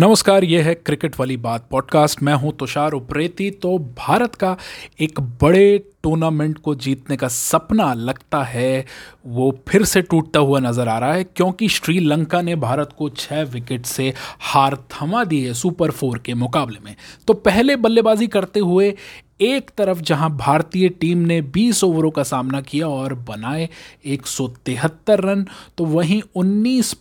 नमस्कार, 0.00 0.44
ये 0.44 0.60
है 0.62 0.74
क्रिकेट 0.74 1.18
वाली 1.20 1.36
बात 1.36 1.66
पॉडकास्ट। 1.70 2.22
मैं 2.22 2.34
हूँ 2.34 2.52
तुषार 2.56 2.92
उप्रेती। 2.92 3.50
तो 3.50 3.78
भारत 3.78 4.34
का 4.34 4.56
एक 5.00 5.20
बड़े 5.20 5.78
टूर्नामेंट 6.02 6.58
को 6.58 6.74
जीतने 6.74 7.16
का 7.16 7.28
सपना 7.28 7.92
लगता 7.94 8.42
है, 8.42 8.86
वो 9.26 9.60
फिर 9.68 9.84
से 9.84 10.02
टूटता 10.02 10.40
हुआ 10.40 10.60
नज़र 10.60 10.88
आ 10.88 10.98
रहा 10.98 11.12
है, 11.14 11.24
क्योंकि 11.24 11.68
श्रीलंका 11.68 12.40
ने 12.42 12.56
भारत 12.56 12.94
को 12.98 13.08
छः 13.08 13.42
विकेट 13.42 13.86
से 13.86 14.12
हार 14.40 14.76
थमा 14.92 15.24
दी 15.24 15.44
है 15.44 15.54
सुपर 15.54 15.90
फोर 15.90 16.18
के 16.18 16.34
मुकाबले 16.34 16.78
में। 16.84 16.94
तो 17.26 17.34
पहले 17.34 17.76
बल्लेबाजी 17.76 18.26
करते 18.26 18.60
हुए 18.60 18.94
एक 19.42 19.70
तरफ़ 19.78 20.00
जहाँ 20.00 20.30
भारतीय 20.36 20.88
टीम 20.88 21.18
ने 21.18 21.40
20 21.52 21.82
ओवरों 21.84 22.10
का 22.10 22.22
सामना 22.22 22.60
किया 22.60 22.88
और 22.88 23.14
बनाए 23.28 23.68
एक 24.06 24.26
सौ 24.26 24.48
तिहत्तर 24.66 25.20
रन 25.20 25.46
तो 25.78 25.84
वहीं 25.84 26.22
19 26.36 26.94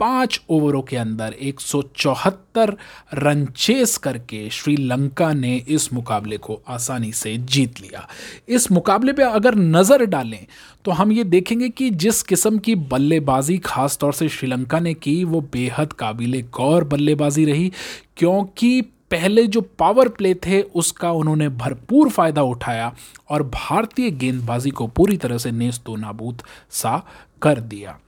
पाँच 0.00 0.40
ओवरों 0.50 0.80
के 0.82 0.96
अंदर 0.96 1.34
एक 1.40 1.60
सौ 1.60 1.80
चौहत्तर 1.96 2.74
रन 3.14 3.44
चेस 3.46 3.96
करके 3.96 4.48
श्रीलंका 4.50 5.32
ने 5.32 5.54
इस 5.68 5.92
मुकाबले 5.92 6.36
को 6.36 6.60
आसानी 6.68 7.12
से 7.12 7.36
जीत 7.36 7.80
लिया। 7.80 8.06
इस 8.48 8.70
मुकाबले 8.72 9.12
पे 9.12 9.22
अगर 9.22 9.54
नज़र 9.54 10.04
डालें 10.06 10.46
तो 10.84 10.90
हम 10.90 11.12
ये 11.12 11.24
देखेंगे 11.24 11.68
कि 11.68 11.90
जिस 11.90 12.22
किस्म 12.22 12.58
की 12.58 12.74
बल्लेबाजी 12.74 13.58
खास 13.58 13.98
तौर 13.98 14.12
से 14.12 14.28
श्रीलंका 14.28 14.80
ने 14.80 14.94
की, 14.94 15.22
वो 15.24 15.40
बेहद 15.52 15.92
काबिल 15.92 16.40
गौर 16.54 16.84
बल्लेबाजी 16.84 17.44
रही, 17.44 17.72
क्योंकि 18.16 18.80
पहले 19.14 19.46
जो 19.46 19.60
पावर 19.60 20.08
प्ले 20.08 20.34
थे, 20.34 20.60
उसका 20.62 21.10
उन्होंने 21.10 21.48
भरपूर 21.48 22.08
फ़ायदा 22.08 22.42
उठाया 22.42 22.94
और 23.30 23.42
भारतीय 23.42 24.10
गेंदबाजी 24.10 24.70
को 24.70 24.86
पूरी 24.86 25.16
तरह 25.16 25.38
से 25.38 25.50
नेस्तो 25.50 25.96
नाबूद 25.96 26.42
सा 26.70 27.02
कर 27.42 27.60
दिया। 27.60 27.98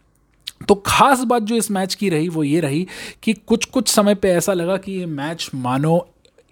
तो 0.68 0.74
खास 0.86 1.20
बात 1.20 1.42
जो 1.42 1.56
इस 1.56 1.70
मैच 1.70 1.94
की 1.94 2.08
रही, 2.08 2.28
वो 2.28 2.44
ये 2.44 2.60
रही 2.60 2.86
कि 3.22 3.32
कुछ 3.32 3.64
कुछ 3.64 3.88
समय 3.88 4.14
पे 4.14 4.28
ऐसा 4.28 4.52
लगा 4.52 4.76
कि 4.76 4.92
ये 4.92 5.06
मैच 5.06 5.50
मानो 5.54 6.08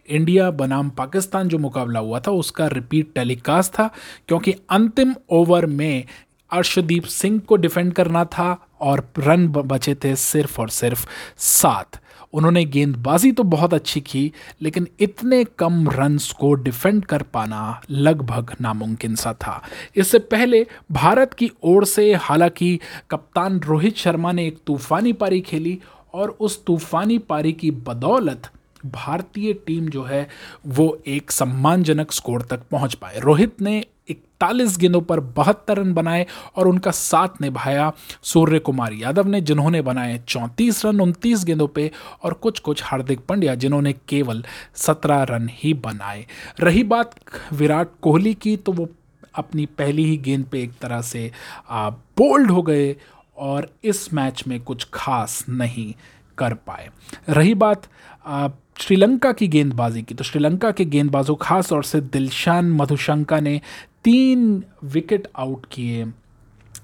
इंडिया 0.08 0.50
बनाम 0.50 0.90
पाकिस्तान 0.90 1.48
जो 1.48 1.58
मुकाबला 1.58 2.00
हुआ 2.00 2.20
था, 2.20 2.30
उसका 2.30 2.66
रिपीट 2.66 3.14
टेलीकास्ट 3.14 3.72
था, 3.72 3.90
क्योंकि 4.28 4.54
अंतिम 4.70 5.14
ओवर 5.30 5.66
में 5.66 6.04
अर्शदीप 6.52 7.04
सिंह 7.04 7.38
को 7.38 7.56
डिफेंड 7.56 7.92
करना 7.92 8.24
था 8.24 8.68
और 8.80 9.08
रन 9.18 9.48
बचे 9.48 9.94
थे 9.94 10.16
सिर्फ़ 10.16 10.60
और 10.60 10.68
सिर्फ़ 10.68 11.06
सात। 11.36 12.00
उन्होंने 12.34 12.64
गेंदबाजी 12.64 13.32
तो 13.32 13.42
बहुत 13.42 13.74
अच्छी 13.74 14.00
की, 14.00 14.32
लेकिन 14.62 14.88
इतने 15.00 15.44
कम 15.44 15.88
रन्स 15.90 16.30
को 16.32 16.52
डिफेंड 16.54 17.04
कर 17.04 17.22
पाना 17.22 17.80
लगभग 17.90 18.54
नामुमकिन 18.60 19.14
सा 19.14 19.32
था। 19.32 19.62
इससे 19.96 20.18
पहले 20.18 20.66
भारत 20.92 21.34
की 21.34 21.50
ओर 21.62 21.84
से, 21.84 22.12
हालाँकि 22.14 22.78
कप्तान 23.10 23.60
रोहित 23.60 23.96
शर्मा 23.96 24.32
ने 24.32 24.46
एक 24.46 24.58
तूफानी 24.66 25.12
पारी 25.12 25.40
खेली 25.40 25.78
और 26.14 26.36
उस 26.40 26.64
तूफानी 26.64 27.18
पारी 27.18 27.52
की 27.52 27.70
बदौलत 27.70 28.50
भारतीय 28.86 29.52
टीम 29.52 29.88
जो 29.88 30.02
है, 30.02 30.28
वो 30.66 31.02
एक 31.06 31.30
सम्मानजनक 31.30 32.12
स्कोर 32.12 32.42
तक 32.42 32.60
पहुँच 32.70 32.94
पाए। 32.94 33.20
रोहित 33.20 33.60
ने 33.60 33.84
इकतालीस 34.08 34.76
गेंदों 34.78 35.00
पर 35.00 35.20
बहत्तर 35.20 35.76
रन 35.76 35.92
बनाए 35.94 36.26
और 36.56 36.68
उनका 36.68 36.90
साथ 36.90 37.40
निभाया। 37.40 37.92
सूर्य 38.22 38.58
कुमार 38.58 38.92
यादव 38.92 39.28
ने, 39.28 39.40
जिन्होंने 39.40 39.82
बनाए 39.82 40.18
चौंतीस 40.28 40.84
रन 40.84 41.00
उनतीस 41.00 41.44
गेंदों 41.44 41.68
पे 41.68 41.90
और 42.22 42.32
कुछ 42.34 42.58
कुछ 42.60 42.82
हार्दिक 42.84 43.20
पंड्या, 43.20 43.54
जिन्होंने 43.54 43.92
केवल 44.08 44.44
सत्रह 44.76 45.22
रन 45.22 45.48
ही 45.52 45.74
बनाए। 45.76 46.26
रही 46.60 46.82
बात 46.84 47.14
विराट 47.52 47.88
कोहली 48.02 48.34
की 48.34 48.56
तो 48.56 48.72
वो 48.72 48.88
अपनी 49.34 49.66
पहली 49.68 50.04
ही 50.04 50.16
गेंद 50.16 50.44
पे 50.46 50.62
एक 50.62 50.72
तरह 50.80 51.00
से 51.02 51.30
बोल्ड 51.70 52.50
हो 52.50 52.62
गए 52.62 52.94
और 53.36 53.68
इस 53.84 54.12
मैच 54.14 54.42
में 54.48 54.60
कुछ 54.60 54.86
खास 54.94 55.44
नहीं 55.48 55.92
कर 56.38 56.54
पाए। 56.56 56.88
रही 57.28 57.54
बात 57.54 57.88
श्रीलंका 58.80 59.30
की 59.32 59.46
गेंदबाजी 59.48 60.02
की 60.02 60.14
तो 60.14 60.24
श्रीलंका 60.24 60.70
के 60.70 60.84
गेंदबाजों, 60.84 61.34
खास 61.34 61.68
तौर 61.68 61.84
से 61.84 62.00
दिलशान 62.00 62.70
मधुशंका 62.72 63.38
ने 63.40 63.60
तीन 64.04 64.64
विकेट 64.84 65.28
आउट 65.36 65.66
किए। 65.72 66.04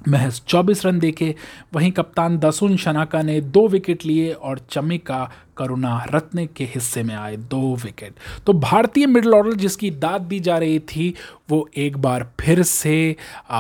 महज 0.09 0.43
24 0.49 0.87
रन 0.87 0.99
देखे। 0.99 1.35
वहीं 1.75 1.93
कप्तान 1.93 2.39
दसुन 2.39 2.77
शनाका 2.77 3.23
ने 3.23 3.41
दो 3.41 3.69
विकेट 3.69 4.07
लिए 4.07 4.33
और 4.33 4.59
चमिका 4.71 5.31
करुणा 5.61 5.97
रत्न 6.15 6.47
के 6.57 6.65
हिस्से 6.65 7.03
में 7.03 7.15
आए 7.15 7.37
दो 7.37 7.75
विकेट। 7.77 8.15
तो 8.47 8.53
भारतीय 8.53 9.07
मिडल 9.07 9.35
ऑर्डर 9.35 9.57
जिसकी 9.57 9.91
दाद 9.93 10.21
दी 10.23 10.41
जा 10.41 10.59
रही 10.59 10.79
थी, 10.81 11.15
वो 11.51 11.69
एक 11.77 11.97
बार 11.99 12.27
फिर 12.41 12.63
से 12.63 13.17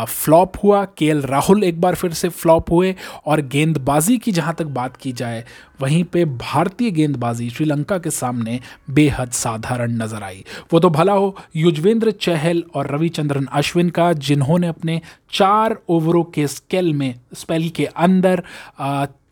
फ्लॉप 0.08 0.52
हुआ। 0.64 0.84
के 0.98 1.12
राहुल 1.20 1.64
एक 1.64 1.80
बार 1.80 1.94
फिर 1.94 2.12
से 2.12 2.28
फ्लॉप 2.30 2.70
हुए 2.70 2.94
और 3.26 3.40
गेंदबाजी 3.42 4.16
की 4.18 4.32
जहाँ 4.32 4.54
तक 4.54 4.66
बात 4.66 4.96
की 4.96 5.12
जाए, 5.12 5.44
वहीं 5.80 6.02
पे 6.04 6.24
भारतीय 6.24 6.90
गेंदबाजी 6.90 7.48
श्रीलंका 7.50 7.98
के 7.98 8.10
सामने 8.10 8.58
बेहद 8.90 9.30
साधारण 9.32 9.96
नज़र 9.96 10.22
आई। 10.22 10.44
वो 10.72 10.80
तो 10.80 10.90
भला 10.90 11.12
हो, 11.12 11.36
युजवेंद्र 11.56 12.10
चहल 12.10 12.62
और 12.74 12.90
रविचंद्रन 12.90 13.46
अश्विन 13.52 13.90
का, 13.90 14.12
जिन्होंने 14.12 14.68
अपने 14.68 15.00
चार 15.32 15.76
ओवरों 15.88 16.24
के 16.24 16.46
स्केल 16.48 16.92
में, 16.94 17.14
स्पेल 17.34 17.68
के 17.70 17.84
अंदर 17.86 18.42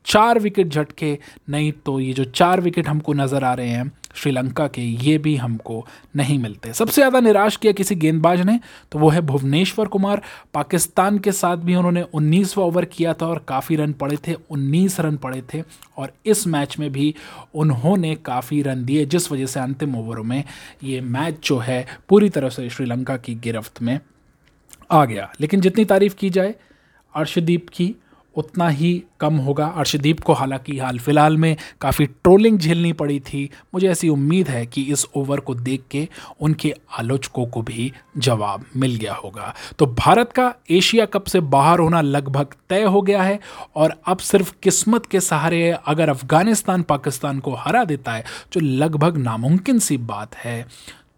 चार 0.08 0.38
विकेट 0.38 0.68
झटके, 0.68 1.18
नहीं 1.50 1.72
तो 1.86 1.98
ये 2.00 2.12
जो 2.12 2.24
चार 2.26 2.60
विकेट 2.60 2.88
हमको 2.88 3.12
नज़र 3.14 3.44
आ 3.44 3.52
रहे 3.54 3.68
हैं 3.68 3.92
श्रीलंका 4.16 4.66
के, 4.66 4.82
ये 4.82 5.16
भी 5.18 5.34
हमको 5.36 5.86
नहीं 6.16 6.38
मिलते। 6.38 6.72
सबसे 6.72 6.94
ज़्यादा 6.94 7.20
निराश 7.20 7.56
किया 7.56 7.72
किसी 7.72 7.94
गेंदबाज 7.96 8.40
ने 8.40 8.58
तो 8.92 8.98
वो 8.98 9.08
है 9.10 9.20
भुवनेश्वर 9.22 9.88
कुमार। 9.88 10.22
पाकिस्तान 10.54 11.18
के 11.18 11.32
साथ 11.32 11.56
भी 11.58 11.74
उन्होंने 11.74 12.02
उन्नीसवा 12.04 12.64
ओवर 12.64 12.84
किया 12.86 13.12
था 13.12 13.26
और 13.26 13.44
काफ़ी 13.48 13.76
रन 13.76 13.92
पड़े 13.92 14.16
थे, 14.18 14.34
उन्नीस 14.50 14.98
रन 15.00 15.16
पड़े 15.16 15.42
थे 15.54 15.62
और 15.96 16.12
इस 16.26 16.46
मैच 16.46 16.78
में 16.78 16.90
भी 16.92 17.14
उन्होंने 17.54 18.14
काफ़ी 18.16 18.62
रन 18.62 18.84
दिए, 18.84 19.04
जिस 19.06 19.30
वजह 19.32 19.46
से 19.46 19.60
अंतिम 19.60 19.96
ओवरों 19.96 20.24
में 20.24 20.42
ये 20.84 21.00
मैच 21.02 21.46
जो 21.46 21.58
है 21.58 21.84
पूरी 22.08 22.28
तरह 22.30 22.48
से 22.48 22.68
श्रीलंका 22.70 23.16
की 23.18 23.34
गिरफ्त 23.36 23.82
में 23.82 23.98
आ 24.90 25.04
गया। 25.04 25.30
लेकिन 25.40 25.60
जितनी 25.60 25.84
तारीफ़ 25.84 26.14
की 26.16 26.30
जाए, 26.30 26.54
अर्शदीप 27.14 27.68
की 27.68 27.94
उतना 28.36 28.68
ही 28.68 29.04
कम 29.20 29.34
होगा। 29.34 29.66
अर्शदीप 29.66 30.20
को 30.20 30.32
हालाँकि 30.32 30.78
हाल 30.78 30.98
फ़िलहाल 30.98 31.36
में 31.36 31.56
काफ़ी 31.80 32.06
ट्रोलिंग 32.06 32.58
झेलनी 32.58 32.92
पड़ी 32.92 33.20
थी। 33.20 33.50
मुझे 33.74 33.88
ऐसी 33.88 34.08
उम्मीद 34.08 34.48
है 34.48 34.66
कि 34.66 34.82
इस 34.82 35.06
ओवर 35.14 35.40
को 35.40 35.54
देख 35.54 35.84
के 35.90 36.08
उनके 36.40 36.74
आलोचकों 36.98 37.46
को 37.46 37.62
भी 37.62 37.92
जवाब 38.18 38.64
मिल 38.76 38.94
गया 38.94 39.14
होगा। 39.14 39.54
तो 39.78 39.86
भारत 39.86 40.32
का 40.32 40.54
एशिया 40.70 41.06
कप 41.06 41.24
से 41.24 41.40
बाहर 41.40 41.78
होना 41.78 42.00
लगभग 42.00 42.46
तय 42.68 42.82
हो 42.82 43.02
गया 43.02 43.22
है 43.22 43.40
और 43.76 43.94
अब 44.06 44.18
सिर्फ़ 44.18 44.54
किस्मत 44.62 45.06
के 45.06 45.20
सहारे 45.20 45.70
अगर 45.86 46.08
अफ़गानिस्तान 46.08 46.82
पाकिस्तान 46.82 47.38
को 47.38 47.54
हरा 47.54 47.84
देता 47.84 48.12
है, 48.12 48.24
जो 48.52 48.60
लगभग 48.60 49.16
नामुमकिन 49.16 49.78
सी 49.78 49.96
बात 49.96 50.34
है। 50.34 50.66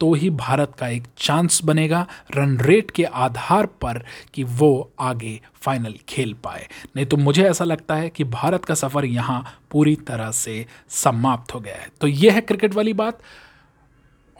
तो 0.00 0.12
ही 0.14 0.30
भारत 0.30 0.72
का 0.78 0.88
एक 0.88 1.06
चांस 1.18 1.60
बनेगा 1.64 2.06
रन 2.36 2.58
रेट 2.60 2.90
के 2.90 3.04
आधार 3.04 3.66
पर 3.66 4.02
कि 4.34 4.44
वो 4.44 4.90
आगे 5.00 5.40
फाइनल 5.54 5.94
खेल 6.08 6.34
पाए। 6.44 6.66
नहीं 6.96 7.06
तो 7.06 7.16
मुझे 7.16 7.44
ऐसा 7.44 7.64
लगता 7.64 7.94
है 7.94 8.08
कि 8.08 8.24
भारत 8.24 8.64
का 8.64 8.74
सफ़र 8.74 9.04
यहाँ 9.04 9.44
पूरी 9.70 9.96
तरह 9.96 10.30
से 10.30 10.66
समाप्त 10.88 11.54
हो 11.54 11.60
गया 11.60 11.74
है। 11.74 11.88
तो 12.00 12.06
ये 12.06 12.30
है 12.30 12.40
क्रिकेट 12.40 12.74
वाली 12.74 12.92
बात। 12.92 13.18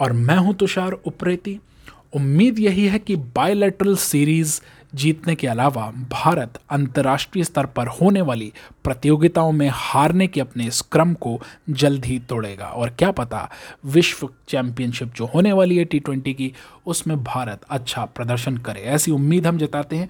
और 0.00 0.12
मैं 0.12 0.36
हूँ 0.36 0.54
तुषार 0.54 0.92
उप्रेती। 0.92 1.58
उम्मीद 2.12 2.58
यही 2.58 2.86
है 2.86 2.98
कि 2.98 3.16
बायोलेटरल 3.36 3.96
सीरीज़ 3.96 4.60
जीतने 4.94 5.34
के 5.34 5.46
अलावा 5.46 5.84
भारत 6.10 6.58
अंतर्राष्ट्रीय 6.70 7.44
स्तर 7.44 7.66
पर 7.66 7.86
होने 8.00 8.20
वाली 8.20 8.52
प्रतियोगिताओं 8.84 9.52
में 9.52 9.68
हारने 9.72 10.26
के 10.26 10.40
अपने 10.40 10.66
इस 10.66 10.80
क्रम 10.92 11.12
को 11.14 11.38
जल्द 11.70 12.04
ही 12.04 12.18
तोड़ेगा। 12.28 12.66
और 12.66 12.90
क्या 12.90 13.10
पता 13.10 13.48
विश्व 13.86 14.28
चैंपियनशिप 14.48 15.12
जो 15.16 15.26
होने 15.26 15.52
वाली 15.52 15.76
है 15.76 15.84
टी 15.84 16.00
ट्वेंटी 16.00 16.34
की, 16.34 16.52
उसमें 16.86 17.22
भारत 17.24 17.60
अच्छा 17.70 18.04
प्रदर्शन 18.06 18.56
करे। 18.56 18.80
ऐसी 18.80 19.10
उम्मीद 19.10 19.46
हम 19.46 19.58
जताते 19.58 19.96
हैं। 19.96 20.08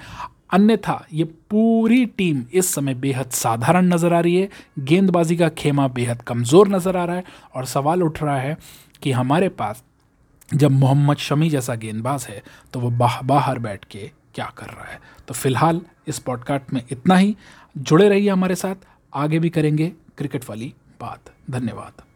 अन्यथा 0.52 1.04
ये 1.12 1.24
पूरी 1.24 2.04
टीम 2.08 2.42
इस 2.52 2.74
समय 2.74 2.94
बेहद 2.94 3.30
साधारण 3.30 3.92
नज़र 3.94 4.14
आ 4.14 4.20
रही 4.20 4.36
है। 4.36 4.48
गेंदबाजी 4.78 5.36
का 5.36 5.48
खेमा 5.48 5.88
बेहद 5.90 6.22
कमज़ोर 6.22 6.68
नज़र 6.68 6.96
आ 6.96 7.04
रहा 7.04 7.16
है। 7.16 7.24
और 7.54 7.64
सवाल 7.66 8.02
उठ 8.02 8.22
रहा 8.22 8.38
है 8.38 8.56
कि 9.02 9.12
हमारे 9.12 9.48
पास 9.50 9.82
जब 10.54 10.70
मोहम्मद 10.70 11.16
शमी 11.16 11.50
जैसा 11.50 11.74
गेंदबाज 11.74 12.26
है 12.30 12.42
तो 12.72 12.80
वो 12.80 12.90
बाह, 12.90 13.20
बाहर 13.20 13.58
बैठ 13.58 13.84
के 13.84 14.10
क्या 14.34 14.52
कर 14.58 14.66
रहा 14.66 14.84
है? 14.84 15.00
तो 15.28 15.34
फ़िलहाल 15.34 15.80
इस 16.06 16.18
पॉडकास्ट 16.18 16.72
में 16.72 16.84
इतना 16.90 17.16
ही। 17.16 17.36
जुड़े 17.78 18.08
रहिए 18.08 18.30
हमारे 18.30 18.54
साथ। 18.54 18.74
आगे 19.14 19.38
भी 19.38 19.50
करेंगे 19.50 19.92
क्रिकेट 20.18 20.50
वाली 20.50 20.74
बात। 21.00 21.20
धन्यवाद। 21.50 22.09